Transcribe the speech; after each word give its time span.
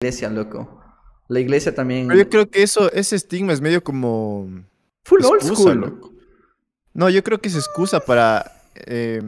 iglesia, 0.00 0.30
loco. 0.30 0.80
La 1.28 1.40
iglesia 1.40 1.74
también. 1.74 2.06
Pero 2.08 2.20
yo 2.20 2.28
creo 2.28 2.50
que 2.50 2.62
eso, 2.62 2.90
ese 2.92 3.16
estigma 3.16 3.52
es 3.52 3.60
medio 3.60 3.82
como. 3.82 4.48
Full 5.04 5.24
old 5.24 5.42
school. 5.42 5.80
loco. 5.80 6.12
No, 6.94 7.10
yo 7.10 7.22
creo 7.22 7.38
que 7.40 7.48
es 7.48 7.56
excusa 7.56 8.00
para 8.00 8.62
eh, 8.74 9.22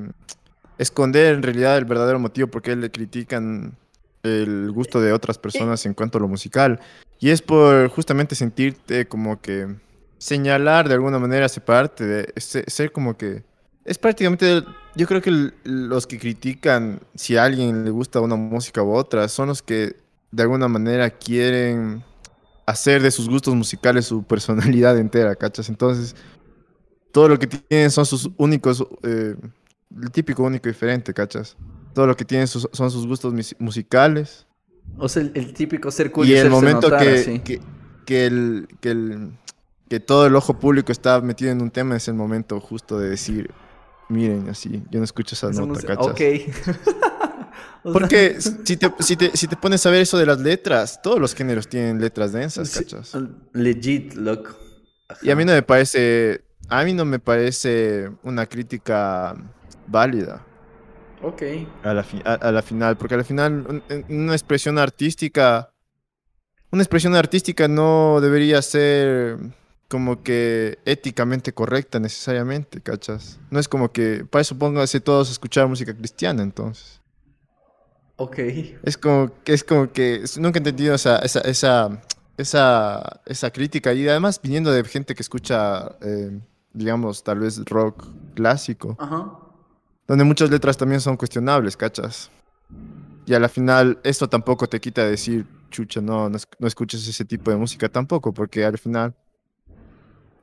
esconder 0.78 1.34
en 1.34 1.42
realidad 1.42 1.76
el 1.76 1.84
verdadero 1.84 2.18
motivo 2.18 2.48
por 2.48 2.62
qué 2.62 2.74
le 2.76 2.90
critican 2.90 3.76
el 4.22 4.70
gusto 4.72 5.00
de 5.00 5.12
otras 5.12 5.38
personas 5.38 5.84
en 5.86 5.94
cuanto 5.94 6.18
a 6.18 6.20
lo 6.20 6.28
musical. 6.28 6.80
Y 7.18 7.30
es 7.30 7.42
por 7.42 7.88
justamente 7.88 8.34
sentirte 8.34 9.06
como 9.06 9.40
que 9.40 9.76
señalar 10.18 10.88
de 10.88 10.94
alguna 10.94 11.18
manera, 11.18 11.48
separarte, 11.48 12.04
de 12.06 12.32
se- 12.36 12.68
ser 12.70 12.92
como 12.92 13.16
que... 13.16 13.42
Es 13.84 13.98
prácticamente, 13.98 14.62
yo 14.94 15.06
creo 15.06 15.22
que 15.22 15.50
los 15.64 16.06
que 16.06 16.18
critican 16.18 17.00
si 17.14 17.36
a 17.36 17.44
alguien 17.44 17.84
le 17.84 17.90
gusta 17.90 18.20
una 18.20 18.36
música 18.36 18.82
u 18.82 18.92
otra 18.92 19.28
son 19.28 19.48
los 19.48 19.62
que 19.62 19.96
de 20.30 20.42
alguna 20.42 20.68
manera 20.68 21.10
quieren 21.10 22.02
hacer 22.66 23.02
de 23.02 23.10
sus 23.10 23.28
gustos 23.28 23.54
musicales 23.54 24.06
su 24.06 24.22
personalidad 24.22 24.96
entera, 24.98 25.34
¿cachas? 25.34 25.68
Entonces, 25.68 26.14
todo 27.12 27.28
lo 27.28 27.38
que 27.38 27.46
tienen 27.46 27.90
son 27.90 28.06
sus 28.06 28.30
únicos, 28.36 28.86
eh, 29.02 29.34
el 30.00 30.10
típico 30.12 30.42
único 30.44 30.68
y 30.68 30.72
diferente, 30.72 31.12
¿cachas? 31.12 31.56
Todo 31.94 32.06
lo 32.06 32.16
que 32.16 32.24
tienen 32.24 32.46
sus- 32.46 32.68
son 32.72 32.90
sus 32.90 33.06
gustos 33.06 33.34
musicales. 33.58 34.46
O 34.98 35.08
sea, 35.08 35.22
el, 35.22 35.32
el 35.34 35.52
típico 35.52 35.90
ser 35.90 36.12
cool 36.12 36.26
y 36.28 36.34
el 36.36 36.50
momento 36.50 36.88
notar, 36.90 37.04
que, 37.04 37.40
que, 37.42 37.60
que 38.06 38.26
el, 38.26 38.68
que, 38.80 38.90
el, 38.90 39.30
que 39.88 39.98
todo 39.98 40.26
el 40.26 40.36
ojo 40.36 40.54
público 40.54 40.92
está 40.92 41.20
metido 41.20 41.50
en 41.50 41.60
un 41.62 41.70
tema 41.70 41.96
es 41.96 42.06
el 42.06 42.14
momento 42.14 42.60
justo 42.60 42.98
de 42.98 43.10
decir, 43.10 43.50
miren, 44.08 44.48
así, 44.48 44.82
yo 44.90 44.98
no 44.98 45.04
escucho 45.04 45.34
esa 45.34 45.50
nota, 45.50 45.80
¿cachas? 45.82 46.06
Ok. 46.08 46.20
Porque 47.82 48.40
si 48.64 48.76
te, 48.76 48.92
si, 49.00 49.16
te, 49.16 49.36
si 49.36 49.46
te 49.46 49.56
pones 49.56 49.84
a 49.86 49.90
ver 49.90 50.02
eso 50.02 50.18
de 50.18 50.26
las 50.26 50.38
letras, 50.40 51.00
todos 51.02 51.18
los 51.18 51.34
géneros 51.34 51.68
tienen 51.68 52.00
letras 52.00 52.32
densas, 52.32 52.70
¿cachas? 52.70 53.12
Legit, 53.52 54.14
loco. 54.14 54.56
Y 55.22 55.30
a 55.30 55.36
mí 55.36 55.44
no 55.44 55.52
me 55.52 55.62
parece, 55.62 56.42
a 56.68 56.84
mí 56.84 56.92
no 56.92 57.04
me 57.04 57.18
parece 57.18 58.10
una 58.22 58.46
crítica 58.46 59.34
válida 59.86 60.44
Ok. 61.22 61.42
a 61.82 61.92
la, 61.94 62.02
fi- 62.04 62.22
a, 62.24 62.34
a 62.34 62.52
la 62.52 62.62
final, 62.62 62.96
porque 62.96 63.14
a 63.14 63.18
la 63.18 63.24
final 63.24 63.64
un- 63.68 63.82
un- 63.90 64.04
una 64.22 64.32
expresión 64.34 64.78
artística, 64.78 65.72
una 66.70 66.82
expresión 66.82 67.14
artística 67.16 67.66
no 67.66 68.20
debería 68.20 68.62
ser 68.62 69.38
como 69.88 70.22
que 70.22 70.78
éticamente 70.84 71.52
correcta 71.52 71.98
necesariamente, 71.98 72.80
¿cachas? 72.80 73.40
No 73.50 73.58
es 73.58 73.66
como 73.66 73.90
que, 73.90 74.24
para 74.30 74.42
eso 74.42 74.56
pónganse 74.56 75.00
todos 75.00 75.28
a 75.28 75.32
escuchar 75.32 75.66
música 75.66 75.92
cristiana, 75.96 76.44
entonces. 76.44 76.99
Ok. 78.22 78.38
Es 78.82 78.98
como 78.98 79.30
que, 79.42 79.54
es 79.54 79.64
como 79.64 79.90
que 79.90 80.22
nunca 80.36 80.58
he 80.58 80.60
entendido 80.60 80.94
esa, 80.94 81.20
esa, 81.20 81.40
esa, 81.40 82.02
esa, 82.36 83.20
esa 83.24 83.50
crítica. 83.50 83.94
Y 83.94 84.06
además 84.06 84.38
viniendo 84.42 84.70
de 84.70 84.84
gente 84.84 85.14
que 85.14 85.22
escucha, 85.22 85.96
eh, 86.02 86.38
digamos, 86.74 87.24
tal 87.24 87.38
vez 87.38 87.64
rock 87.64 88.04
clásico, 88.34 88.94
Ajá. 88.98 89.32
donde 90.06 90.24
muchas 90.24 90.50
letras 90.50 90.76
también 90.76 91.00
son 91.00 91.16
cuestionables, 91.16 91.78
¿cachas? 91.78 92.30
Y 93.24 93.32
a 93.32 93.40
la 93.40 93.48
final, 93.48 93.98
esto 94.04 94.28
tampoco 94.28 94.68
te 94.68 94.80
quita 94.82 95.02
decir, 95.06 95.46
chucha, 95.70 96.02
no, 96.02 96.28
no, 96.28 96.36
no 96.58 96.66
escuches 96.66 97.08
ese 97.08 97.24
tipo 97.24 97.50
de 97.50 97.56
música 97.56 97.88
tampoco, 97.88 98.34
porque 98.34 98.66
al 98.66 98.76
final 98.76 99.14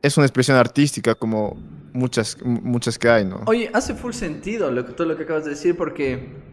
es 0.01 0.17
una 0.17 0.25
expresión 0.25 0.57
artística 0.57 1.13
como 1.13 1.61
muchas, 1.93 2.37
muchas 2.43 2.97
que 2.97 3.07
hay, 3.07 3.25
¿no? 3.25 3.43
Oye, 3.45 3.69
hace 3.71 3.93
full 3.93 4.13
sentido 4.13 4.71
lo 4.71 4.83
todo 4.83 5.07
lo 5.07 5.15
que 5.15 5.23
acabas 5.23 5.43
de 5.45 5.51
decir 5.51 5.77
porque 5.77 6.47